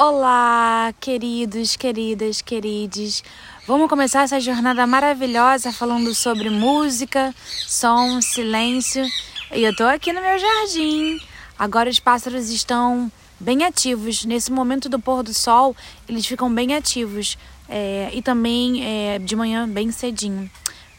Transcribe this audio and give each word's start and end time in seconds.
Olá, 0.00 0.94
queridos, 1.00 1.74
queridas, 1.74 2.40
querides. 2.40 3.24
Vamos 3.66 3.88
começar 3.88 4.22
essa 4.22 4.38
jornada 4.38 4.86
maravilhosa 4.86 5.72
falando 5.72 6.14
sobre 6.14 6.48
música, 6.50 7.34
som, 7.66 8.20
silêncio. 8.22 9.04
E 9.52 9.60
eu 9.60 9.74
tô 9.74 9.82
aqui 9.82 10.12
no 10.12 10.22
meu 10.22 10.38
jardim. 10.38 11.18
Agora 11.58 11.90
os 11.90 11.98
pássaros 11.98 12.48
estão 12.48 13.10
bem 13.40 13.64
ativos. 13.64 14.24
Nesse 14.24 14.52
momento 14.52 14.88
do 14.88 15.00
pôr 15.00 15.24
do 15.24 15.34
sol, 15.34 15.74
eles 16.08 16.24
ficam 16.24 16.54
bem 16.54 16.76
ativos. 16.76 17.36
É, 17.68 18.08
e 18.12 18.22
também 18.22 18.84
é, 18.86 19.18
de 19.18 19.34
manhã, 19.34 19.68
bem 19.68 19.90
cedinho. 19.90 20.48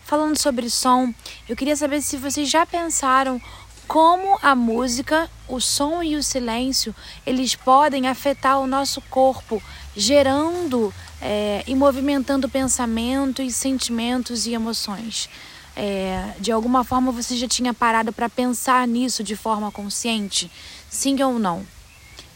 Falando 0.04 0.38
sobre 0.38 0.70
som, 0.70 1.13
eu 1.47 1.55
queria 1.55 1.77
saber 1.77 2.02
se 2.02 2.18
vocês 2.18 2.50
já 2.50 2.66
pensaram 2.66 3.41
como 3.90 4.38
a 4.44 4.54
música, 4.54 5.28
o 5.48 5.60
som 5.60 6.04
e 6.04 6.16
o 6.16 6.21
silêncio, 6.21 6.96
eles 7.26 7.56
podem 7.56 8.08
afetar 8.08 8.60
o 8.60 8.68
nosso 8.68 9.02
corpo, 9.10 9.60
gerando 9.98 10.93
é, 11.20 11.64
e 11.66 11.74
movimentando 11.74 12.47
pensamentos, 12.47 13.56
sentimentos 13.56 14.46
e 14.46 14.54
emoções. 14.54 15.28
É, 15.75 16.36
de 16.39 16.52
alguma 16.52 16.83
forma 16.83 17.11
você 17.11 17.36
já 17.36 17.47
tinha 17.47 17.74
parado 17.74 18.14
para 18.14 18.30
pensar 18.30 18.88
nisso 18.88 19.24
de 19.24 19.36
forma 19.36 19.71
consciente? 19.71 20.52
Sim 20.88 21.19
ou 21.24 21.39
não? 21.39 21.66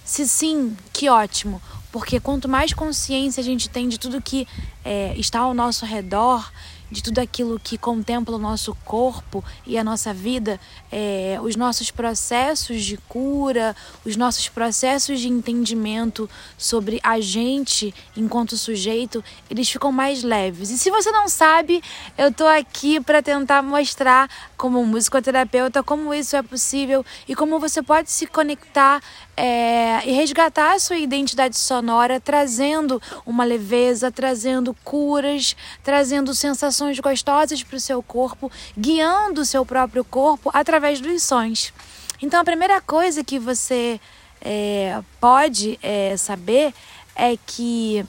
Se 0.03 0.27
sim, 0.27 0.75
que 0.91 1.07
ótimo, 1.07 1.61
porque 1.91 2.19
quanto 2.19 2.49
mais 2.49 2.73
consciência 2.73 3.41
a 3.41 3.43
gente 3.43 3.69
tem 3.69 3.87
de 3.87 3.99
tudo 3.99 4.19
que 4.19 4.47
é, 4.83 5.13
está 5.17 5.41
ao 5.41 5.53
nosso 5.53 5.85
redor, 5.85 6.51
de 6.93 7.01
tudo 7.01 7.17
aquilo 7.17 7.59
que 7.59 7.75
contempla 7.75 8.35
o 8.35 8.39
nosso 8.39 8.75
corpo 8.85 9.43
e 9.65 9.79
a 9.79 9.83
nossa 9.83 10.13
vida, 10.13 10.59
é, 10.91 11.39
os 11.41 11.55
nossos 11.55 11.89
processos 11.89 12.83
de 12.83 12.97
cura, 12.97 13.75
os 14.05 14.15
nossos 14.15 14.47
processos 14.47 15.19
de 15.19 15.27
entendimento 15.27 16.29
sobre 16.55 16.99
a 17.03 17.19
gente 17.19 17.93
enquanto 18.15 18.55
sujeito, 18.55 19.23
eles 19.49 19.67
ficam 19.69 19.91
mais 19.91 20.21
leves. 20.21 20.69
E 20.69 20.77
se 20.77 20.91
você 20.91 21.11
não 21.11 21.27
sabe, 21.27 21.81
eu 22.15 22.31
tô 22.31 22.45
aqui 22.45 23.01
para 23.01 23.23
tentar 23.23 23.63
mostrar 23.63 24.29
como 24.55 24.85
musicoterapeuta 24.85 25.81
como 25.81 26.13
isso 26.13 26.35
é 26.35 26.43
possível 26.43 27.03
e 27.27 27.35
como 27.35 27.59
você 27.59 27.81
pode 27.81 28.11
se 28.11 28.27
conectar 28.27 29.01
é, 29.35 30.07
e 30.07 30.11
resgatar 30.11 30.73
a 30.75 30.79
sua 30.79 30.97
identidade 30.97 31.57
sonora, 31.57 32.19
trazendo 32.19 33.01
uma 33.25 33.43
leveza, 33.43 34.11
trazendo 34.11 34.75
curas, 34.83 35.55
trazendo 35.83 36.33
sensações 36.35 36.99
gostosas 36.99 37.63
para 37.63 37.77
o 37.77 37.79
seu 37.79 38.01
corpo, 38.03 38.51
guiando 38.77 39.41
o 39.41 39.45
seu 39.45 39.65
próprio 39.65 40.03
corpo 40.03 40.49
através 40.53 40.99
dos 41.01 41.23
sons. 41.23 41.73
Então, 42.21 42.39
a 42.39 42.45
primeira 42.45 42.79
coisa 42.79 43.23
que 43.23 43.39
você 43.39 43.99
é, 44.41 45.01
pode 45.19 45.79
é, 45.81 46.15
saber 46.15 46.73
é 47.15 47.37
que 47.45 48.05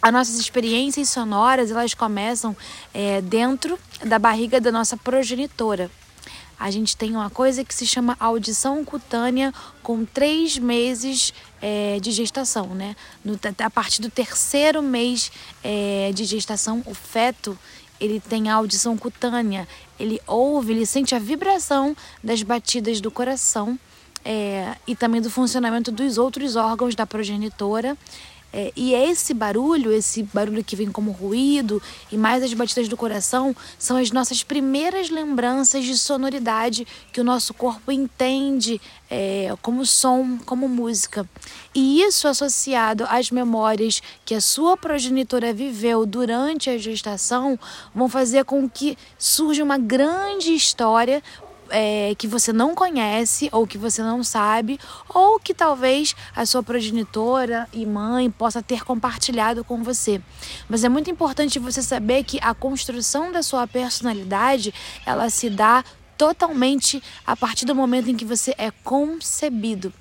as 0.00 0.12
nossas 0.12 0.38
experiências 0.38 1.08
sonoras 1.08 1.70
elas 1.70 1.94
começam 1.94 2.56
é, 2.92 3.20
dentro 3.20 3.78
da 4.04 4.18
barriga 4.18 4.60
da 4.60 4.70
nossa 4.70 4.96
progenitora 4.96 5.90
a 6.58 6.70
gente 6.70 6.96
tem 6.96 7.12
uma 7.12 7.30
coisa 7.30 7.64
que 7.64 7.74
se 7.74 7.86
chama 7.86 8.16
audição 8.18 8.84
cutânea 8.84 9.52
com 9.82 10.04
três 10.04 10.58
meses 10.58 11.32
é, 11.60 11.98
de 12.00 12.10
gestação, 12.10 12.68
né? 12.68 12.96
No, 13.24 13.38
a 13.58 13.70
partir 13.70 14.00
do 14.02 14.10
terceiro 14.10 14.82
mês 14.82 15.30
é, 15.62 16.10
de 16.14 16.24
gestação, 16.24 16.82
o 16.86 16.94
feto 16.94 17.58
ele 18.00 18.20
tem 18.20 18.50
a 18.50 18.54
audição 18.54 18.96
cutânea, 18.96 19.66
ele 19.98 20.20
ouve, 20.26 20.72
ele 20.72 20.84
sente 20.84 21.14
a 21.14 21.18
vibração 21.18 21.96
das 22.22 22.42
batidas 22.42 23.00
do 23.00 23.10
coração 23.10 23.78
é, 24.24 24.74
e 24.86 24.96
também 24.96 25.20
do 25.20 25.30
funcionamento 25.30 25.92
dos 25.92 26.18
outros 26.18 26.56
órgãos 26.56 26.94
da 26.94 27.06
progenitora. 27.06 27.96
É, 28.56 28.72
e 28.76 28.94
esse 28.94 29.34
barulho, 29.34 29.92
esse 29.92 30.22
barulho 30.22 30.62
que 30.62 30.76
vem 30.76 30.88
como 30.88 31.10
ruído 31.10 31.82
e 32.12 32.16
mais 32.16 32.40
as 32.40 32.54
batidas 32.54 32.86
do 32.86 32.96
coração, 32.96 33.54
são 33.76 33.96
as 33.96 34.12
nossas 34.12 34.44
primeiras 34.44 35.10
lembranças 35.10 35.84
de 35.84 35.98
sonoridade 35.98 36.86
que 37.12 37.20
o 37.20 37.24
nosso 37.24 37.52
corpo 37.52 37.90
entende 37.90 38.80
é, 39.10 39.52
como 39.60 39.84
som, 39.84 40.38
como 40.46 40.68
música. 40.68 41.28
E 41.74 42.00
isso 42.02 42.28
associado 42.28 43.04
às 43.08 43.28
memórias 43.28 44.00
que 44.24 44.36
a 44.36 44.40
sua 44.40 44.76
progenitora 44.76 45.52
viveu 45.52 46.06
durante 46.06 46.70
a 46.70 46.78
gestação 46.78 47.58
vão 47.92 48.08
fazer 48.08 48.44
com 48.44 48.70
que 48.70 48.96
surja 49.18 49.64
uma 49.64 49.78
grande 49.78 50.54
história 50.54 51.20
é, 51.70 52.14
que 52.16 52.26
você 52.26 52.52
não 52.52 52.74
conhece 52.74 53.48
ou 53.52 53.66
que 53.66 53.78
você 53.78 54.02
não 54.02 54.22
sabe, 54.22 54.78
ou 55.08 55.38
que 55.38 55.54
talvez 55.54 56.14
a 56.34 56.44
sua 56.46 56.62
progenitora 56.62 57.68
e 57.72 57.84
mãe 57.86 58.30
possa 58.30 58.62
ter 58.62 58.84
compartilhado 58.84 59.64
com 59.64 59.82
você. 59.82 60.20
Mas 60.68 60.84
é 60.84 60.88
muito 60.88 61.10
importante 61.10 61.58
você 61.58 61.82
saber 61.82 62.24
que 62.24 62.38
a 62.42 62.54
construção 62.54 63.32
da 63.32 63.42
sua 63.42 63.66
personalidade 63.66 64.72
ela 65.06 65.28
se 65.30 65.50
dá 65.50 65.84
totalmente 66.16 67.02
a 67.26 67.36
partir 67.36 67.64
do 67.64 67.74
momento 67.74 68.10
em 68.10 68.16
que 68.16 68.24
você 68.24 68.54
é 68.58 68.70
concebido. 68.82 69.92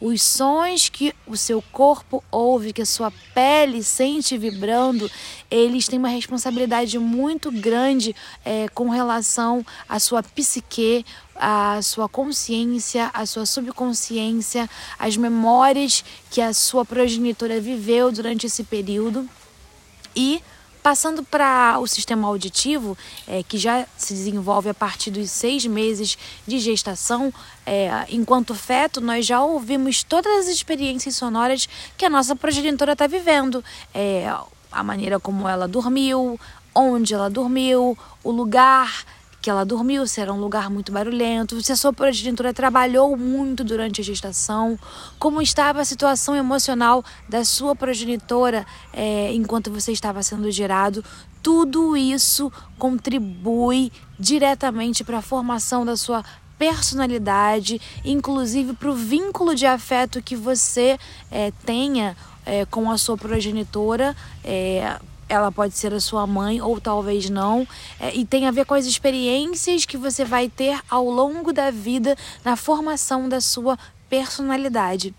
Os 0.00 0.22
sons 0.22 0.88
que 0.88 1.14
o 1.26 1.36
seu 1.36 1.62
corpo 1.70 2.24
ouve, 2.30 2.72
que 2.72 2.80
a 2.80 2.86
sua 2.86 3.12
pele 3.34 3.82
sente 3.82 4.38
vibrando, 4.38 5.10
eles 5.50 5.86
têm 5.86 5.98
uma 5.98 6.08
responsabilidade 6.08 6.98
muito 6.98 7.52
grande 7.52 8.16
é, 8.42 8.66
com 8.70 8.88
relação 8.88 9.64
à 9.86 10.00
sua 10.00 10.22
psique, 10.22 11.04
à 11.36 11.80
sua 11.82 12.08
consciência, 12.08 13.10
à 13.12 13.26
sua 13.26 13.44
subconsciência, 13.44 14.68
às 14.98 15.18
memórias 15.18 16.02
que 16.30 16.40
a 16.40 16.54
sua 16.54 16.84
progenitora 16.84 17.60
viveu 17.60 18.10
durante 18.10 18.46
esse 18.46 18.64
período. 18.64 19.28
E 20.16 20.42
Passando 20.82 21.22
para 21.22 21.78
o 21.78 21.86
sistema 21.86 22.26
auditivo, 22.26 22.96
é, 23.28 23.42
que 23.42 23.58
já 23.58 23.86
se 23.98 24.14
desenvolve 24.14 24.70
a 24.70 24.74
partir 24.74 25.10
dos 25.10 25.30
seis 25.30 25.66
meses 25.66 26.16
de 26.46 26.58
gestação, 26.58 27.32
é, 27.66 28.06
enquanto 28.08 28.54
feto, 28.54 29.00
nós 29.00 29.26
já 29.26 29.42
ouvimos 29.42 30.02
todas 30.02 30.32
as 30.40 30.48
experiências 30.48 31.16
sonoras 31.16 31.68
que 31.98 32.04
a 32.04 32.10
nossa 32.10 32.34
progenitora 32.34 32.92
está 32.92 33.06
vivendo. 33.06 33.62
É, 33.92 34.32
a 34.72 34.82
maneira 34.82 35.20
como 35.20 35.46
ela 35.46 35.68
dormiu, 35.68 36.40
onde 36.74 37.12
ela 37.12 37.28
dormiu, 37.28 37.98
o 38.22 38.30
lugar 38.30 39.04
que 39.40 39.48
ela 39.48 39.64
dormiu, 39.64 40.06
se 40.06 40.20
era 40.20 40.32
um 40.32 40.38
lugar 40.38 40.68
muito 40.68 40.92
barulhento, 40.92 41.60
se 41.62 41.72
a 41.72 41.76
sua 41.76 41.92
progenitora 41.92 42.52
trabalhou 42.52 43.16
muito 43.16 43.64
durante 43.64 44.00
a 44.00 44.04
gestação, 44.04 44.78
como 45.18 45.40
estava 45.40 45.80
a 45.80 45.84
situação 45.84 46.34
emocional 46.36 47.04
da 47.28 47.44
sua 47.44 47.74
progenitora 47.74 48.66
é, 48.92 49.32
enquanto 49.32 49.70
você 49.70 49.92
estava 49.92 50.22
sendo 50.22 50.50
gerado. 50.50 51.04
Tudo 51.42 51.96
isso 51.96 52.52
contribui 52.78 53.90
diretamente 54.18 55.02
para 55.02 55.18
a 55.18 55.22
formação 55.22 55.86
da 55.86 55.96
sua 55.96 56.22
personalidade, 56.58 57.80
inclusive 58.04 58.74
para 58.74 58.90
o 58.90 58.94
vínculo 58.94 59.54
de 59.54 59.64
afeto 59.64 60.20
que 60.20 60.36
você 60.36 60.98
é, 61.30 61.50
tenha 61.64 62.14
é, 62.44 62.66
com 62.66 62.90
a 62.90 62.98
sua 62.98 63.16
progenitora, 63.16 64.14
é, 64.44 65.00
ela 65.30 65.52
pode 65.52 65.74
ser 65.74 65.94
a 65.94 66.00
sua 66.00 66.26
mãe 66.26 66.60
ou 66.60 66.80
talvez 66.80 67.30
não, 67.30 67.66
é, 68.00 68.14
e 68.14 68.24
tem 68.24 68.46
a 68.46 68.50
ver 68.50 68.66
com 68.66 68.74
as 68.74 68.84
experiências 68.84 69.86
que 69.86 69.96
você 69.96 70.24
vai 70.24 70.48
ter 70.48 70.78
ao 70.90 71.08
longo 71.08 71.52
da 71.52 71.70
vida 71.70 72.16
na 72.44 72.56
formação 72.56 73.28
da 73.28 73.40
sua 73.40 73.78
personalidade. 74.08 75.14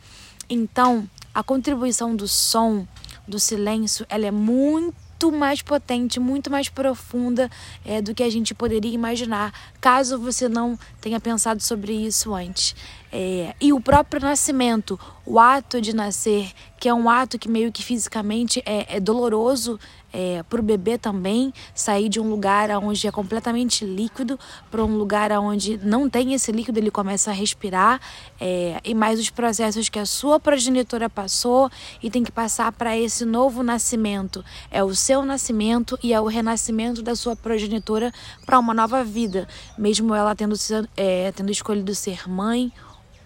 Então, 0.49 1.09
a 1.33 1.41
contribuição 1.41 2.13
do 2.13 2.27
som, 2.27 2.85
do 3.25 3.39
silêncio, 3.39 4.05
ela 4.09 4.25
é 4.25 4.31
muito 4.31 5.31
mais 5.31 5.61
potente, 5.61 6.19
muito 6.19 6.51
mais 6.51 6.67
profunda 6.67 7.49
é, 7.85 8.01
do 8.01 8.13
que 8.13 8.21
a 8.21 8.29
gente 8.29 8.53
poderia 8.53 8.93
imaginar, 8.93 9.53
caso 9.79 10.19
você 10.19 10.49
não 10.49 10.77
tenha 10.99 11.21
pensado 11.21 11.63
sobre 11.63 11.93
isso 11.93 12.33
antes. 12.33 12.75
É, 13.11 13.53
e 13.59 13.73
o 13.73 13.81
próprio 13.81 14.21
nascimento, 14.21 14.99
o 15.25 15.37
ato 15.37 15.81
de 15.81 15.93
nascer, 15.93 16.51
que 16.79 16.87
é 16.87 16.93
um 16.93 17.09
ato 17.09 17.37
que 17.37 17.49
meio 17.49 17.71
que 17.71 17.83
fisicamente 17.83 18.63
é, 18.65 18.97
é 18.97 18.99
doloroso, 18.99 19.77
é, 20.13 20.43
para 20.43 20.59
o 20.59 20.63
bebê 20.63 20.97
também 20.97 21.53
sair 21.73 22.09
de 22.09 22.19
um 22.19 22.29
lugar 22.29 22.69
onde 22.83 23.07
é 23.07 23.11
completamente 23.11 23.85
líquido 23.85 24.37
para 24.69 24.83
um 24.83 24.97
lugar 24.97 25.31
onde 25.39 25.77
não 25.77 26.09
tem 26.09 26.33
esse 26.33 26.51
líquido, 26.51 26.79
ele 26.79 26.91
começa 26.91 27.31
a 27.31 27.33
respirar 27.33 27.99
é, 28.39 28.79
e 28.83 28.93
mais 28.93 29.19
os 29.19 29.29
processos 29.29 29.89
que 29.89 29.99
a 29.99 30.05
sua 30.05 30.39
progenitora 30.39 31.09
passou 31.09 31.69
e 32.01 32.09
tem 32.09 32.23
que 32.23 32.31
passar 32.31 32.71
para 32.71 32.97
esse 32.97 33.25
novo 33.25 33.63
nascimento. 33.63 34.43
É 34.69 34.83
o 34.83 34.93
seu 34.93 35.23
nascimento 35.23 35.97
e 36.03 36.13
é 36.13 36.19
o 36.19 36.25
renascimento 36.25 37.01
da 37.01 37.15
sua 37.15 37.35
progenitora 37.35 38.11
para 38.45 38.59
uma 38.59 38.73
nova 38.73 39.03
vida, 39.03 39.47
mesmo 39.77 40.13
ela 40.13 40.35
tendo, 40.35 40.55
é, 40.97 41.31
tendo 41.31 41.51
escolhido 41.51 41.93
ser 41.95 42.27
mãe 42.27 42.71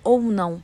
ou 0.06 0.22
não. 0.22 0.64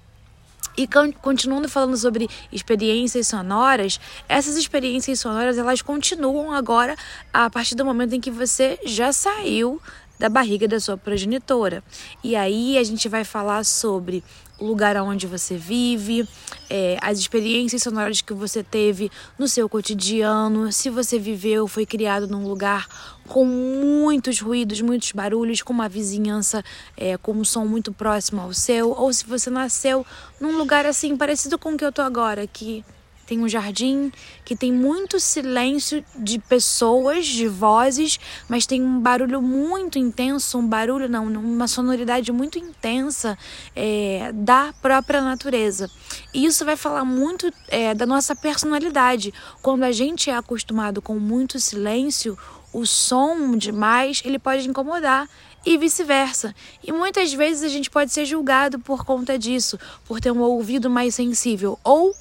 E 0.78 0.88
continuando 1.22 1.68
falando 1.68 1.98
sobre 1.98 2.30
experiências 2.50 3.28
sonoras, 3.28 4.00
essas 4.30 4.56
experiências 4.56 5.20
sonoras 5.20 5.58
elas 5.58 5.82
continuam 5.82 6.54
agora 6.54 6.96
a 7.34 7.50
partir 7.50 7.76
do 7.76 7.84
momento 7.84 8.16
em 8.16 8.22
que 8.22 8.32
você 8.32 8.80
já 8.86 9.12
saiu 9.12 9.82
da 10.18 10.30
barriga 10.30 10.68
da 10.68 10.80
sua 10.80 10.96
progenitora. 10.96 11.84
E 12.24 12.36
aí 12.36 12.78
a 12.78 12.84
gente 12.84 13.10
vai 13.10 13.26
falar 13.26 13.66
sobre 13.66 14.24
o 14.62 14.66
lugar 14.66 14.96
onde 14.98 15.26
você 15.26 15.58
vive, 15.58 16.28
é, 16.70 16.98
as 17.02 17.18
experiências 17.18 17.82
sonoras 17.82 18.22
que 18.22 18.34
você 18.34 18.64
teve 18.64 19.12
no 19.38 19.48
seu 19.48 19.68
cotidiano, 19.68 20.72
se 20.72 20.90
você 20.90 21.18
viveu, 21.18 21.68
foi 21.68 21.86
criado 21.86 22.28
num 22.28 22.48
lugar 22.48 22.88
com 23.28 23.44
muitos 23.44 24.40
ruídos, 24.40 24.80
muitos 24.82 25.12
barulhos, 25.14 25.64
com 25.64 25.74
uma 25.74 25.90
vizinhança 25.90 26.64
é, 26.96 27.18
com 27.18 27.32
um 27.32 27.44
som 27.44 27.66
muito 27.66 27.92
próximo 27.92 28.40
ao 28.40 28.54
seu, 28.54 28.92
ou 28.92 29.12
se 29.12 29.26
você 29.26 29.50
nasceu 29.50 30.06
num 30.40 30.58
lugar 30.58 30.86
assim 30.86 31.18
parecido 31.18 31.58
com 31.58 31.74
o 31.74 31.78
que 31.78 31.84
eu 31.84 31.92
tô 31.92 32.04
agora, 32.04 32.46
que 32.46 32.86
tem 33.32 33.40
um 33.40 33.48
jardim 33.48 34.12
que 34.44 34.58
tem 34.58 34.74
muito 34.74 35.18
silêncio 35.18 36.04
de 36.18 36.38
pessoas, 36.38 37.26
de 37.26 37.48
vozes, 37.48 38.20
mas 38.50 38.66
tem 38.66 38.82
um 38.84 39.00
barulho 39.00 39.42
muito 39.42 39.98
intenso, 39.98 40.58
um 40.58 40.68
barulho 40.68 41.08
não, 41.08 41.28
uma 41.28 41.66
sonoridade 41.66 42.30
muito 42.34 42.60
intensa 42.60 43.38
é, 43.74 44.34
da 44.34 44.74
própria 44.82 45.22
natureza. 45.22 45.90
E 46.34 46.44
isso 46.44 46.66
vai 46.66 46.76
falar 46.76 47.06
muito 47.06 47.50
é, 47.70 47.94
da 47.94 48.06
nossa 48.06 48.36
personalidade. 48.36 49.34
Quando 49.62 49.84
a 49.84 49.94
gente 49.94 50.30
é 50.30 50.36
acostumado 50.36 51.02
com 51.02 51.18
muito 51.18 51.58
silêncio, 51.58 52.38
o 52.74 52.86
som 52.86 53.56
demais 53.56 54.22
ele 54.26 54.40
pode 54.40 54.68
incomodar 54.68 55.26
e 55.66 55.78
vice-versa. 55.78 56.54
E 56.84 56.92
muitas 56.92 57.32
vezes 57.32 57.64
a 57.64 57.70
gente 57.70 57.90
pode 57.90 58.12
ser 58.12 58.26
julgado 58.26 58.78
por 58.78 59.06
conta 59.06 59.40
disso, 59.40 59.80
por 60.04 60.20
ter 60.20 60.32
um 60.32 60.42
ouvido 60.42 60.90
mais 60.90 61.16
sensível 61.16 61.80
ou 61.82 62.14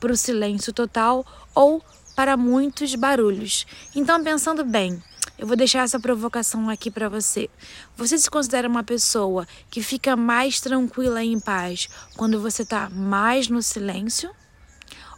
para 0.00 0.12
o 0.12 0.16
silêncio 0.16 0.72
total 0.72 1.24
ou 1.54 1.84
para 2.16 2.36
muitos 2.36 2.94
barulhos. 2.94 3.66
Então, 3.94 4.22
pensando 4.24 4.64
bem, 4.64 5.00
eu 5.38 5.46
vou 5.46 5.56
deixar 5.56 5.84
essa 5.84 5.98
provocação 5.98 6.68
aqui 6.68 6.90
para 6.90 7.08
você. 7.08 7.48
Você 7.96 8.18
se 8.18 8.30
considera 8.30 8.68
uma 8.68 8.84
pessoa 8.84 9.46
que 9.70 9.82
fica 9.82 10.14
mais 10.14 10.60
tranquila 10.60 11.24
e 11.24 11.32
em 11.32 11.40
paz 11.40 11.88
quando 12.14 12.40
você 12.40 12.62
está 12.62 12.90
mais 12.90 13.48
no 13.48 13.62
silêncio? 13.62 14.30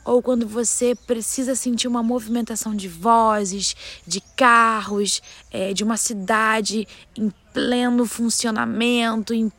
Ou 0.05 0.23
quando 0.23 0.47
você 0.47 0.95
precisa 0.95 1.57
sentir 1.57 1.89
uma 1.89 2.03
movimentação 2.03 2.75
de 2.75 2.89
vozes, 2.89 3.75
de 4.07 4.21
carros, 4.37 5.21
é, 5.51 5.73
de 5.73 5.83
uma 5.83 5.97
cidade 5.97 6.87
em 7.17 7.33
pleno 7.53 8.07
funcionamento, 8.07 9.35
em 9.35 9.51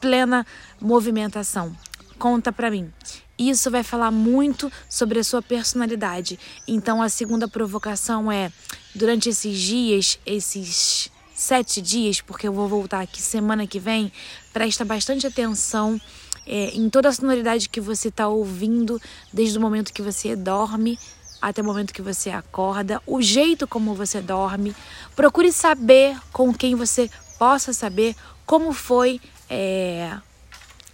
plena 0.00 0.46
movimentação? 0.80 1.76
Conta 2.18 2.50
para 2.50 2.70
mim. 2.70 2.90
Isso 3.38 3.70
vai 3.70 3.82
falar 3.82 4.10
muito 4.10 4.70
sobre 4.88 5.18
a 5.18 5.24
sua 5.24 5.40
personalidade. 5.40 6.38
Então, 6.66 7.00
a 7.00 7.08
segunda 7.08 7.46
provocação 7.46 8.30
é: 8.32 8.50
durante 8.94 9.28
esses 9.28 9.58
dias, 9.58 10.18
esses 10.26 11.10
sete 11.34 11.80
dias, 11.80 12.20
porque 12.20 12.48
eu 12.48 12.52
vou 12.52 12.66
voltar 12.66 13.00
aqui 13.00 13.22
semana 13.22 13.66
que 13.66 13.78
vem, 13.78 14.12
presta 14.52 14.84
bastante 14.84 15.24
atenção 15.24 16.00
é, 16.44 16.70
em 16.74 16.90
toda 16.90 17.08
a 17.08 17.12
sonoridade 17.12 17.68
que 17.68 17.80
você 17.80 18.08
está 18.08 18.26
ouvindo, 18.26 19.00
desde 19.32 19.56
o 19.56 19.60
momento 19.60 19.92
que 19.92 20.02
você 20.02 20.34
dorme 20.34 20.98
até 21.40 21.62
o 21.62 21.64
momento 21.64 21.94
que 21.94 22.02
você 22.02 22.30
acorda, 22.30 23.00
o 23.06 23.22
jeito 23.22 23.66
como 23.68 23.94
você 23.94 24.20
dorme. 24.20 24.74
Procure 25.14 25.52
saber 25.52 26.18
com 26.32 26.52
quem 26.52 26.74
você 26.74 27.08
possa 27.38 27.72
saber 27.72 28.16
como 28.44 28.72
foi. 28.72 29.20
É, 29.48 30.18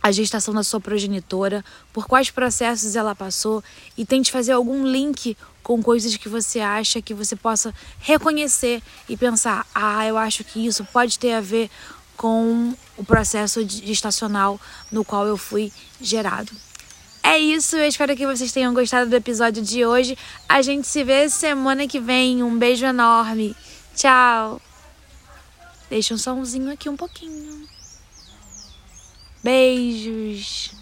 a 0.05 0.13
gestação 0.13 0.53
da 0.53 0.63
sua 0.63 0.79
progenitora, 0.79 1.65
por 1.91 2.07
quais 2.07 2.31
processos 2.31 2.95
ela 2.95 3.15
passou 3.15 3.65
e 3.97 4.05
tente 4.05 4.31
fazer 4.31 4.53
algum 4.53 4.87
link 4.87 5.35
com 5.63 5.83
coisas 5.83 6.15
que 6.19 6.29
você 6.29 6.61
acha 6.61 7.01
que 7.01 7.15
você 7.15 7.35
possa 7.35 7.75
reconhecer 8.01 8.83
e 9.09 9.17
pensar: 9.17 9.67
ah, 9.75 10.07
eu 10.07 10.19
acho 10.19 10.45
que 10.45 10.67
isso 10.67 10.85
pode 10.93 11.19
ter 11.19 11.33
a 11.33 11.41
ver 11.41 11.71
com 12.19 12.75
o 12.99 13.05
processo 13.05 13.67
gestacional 13.67 14.61
no 14.93 15.07
qual 15.07 15.27
eu 15.27 15.39
fui 15.39 15.73
gerado. 15.99 16.53
É 17.23 17.39
isso, 17.39 17.75
eu 17.75 17.89
espero 17.89 18.15
que 18.15 18.27
vocês 18.27 18.53
tenham 18.53 18.75
gostado 18.75 19.09
do 19.09 19.17
episódio 19.17 19.63
de 19.63 19.87
hoje. 19.87 20.19
A 20.47 20.61
gente 20.61 20.87
se 20.87 21.03
vê 21.03 21.31
semana 21.31 21.89
que 21.89 21.99
vem. 21.99 22.43
Um 22.43 22.59
beijo 22.59 22.85
enorme. 22.85 23.57
Tchau. 23.97 24.61
Deixa 25.89 26.13
um 26.13 26.19
somzinho 26.19 26.71
aqui 26.71 26.91
um 26.91 26.97
pouquinho. 26.97 27.74
Beijos! 29.45 30.73